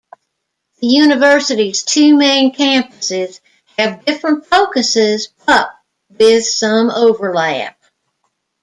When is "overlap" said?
6.89-7.77